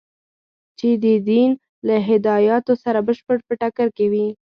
[0.79, 1.49] چې د دین
[1.87, 4.27] له هدایاتو سره بشپړ په ټکر کې وي.